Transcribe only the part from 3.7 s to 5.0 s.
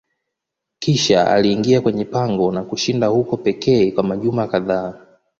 kwa majuma kadhaa.